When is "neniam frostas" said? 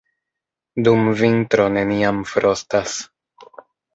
1.75-2.95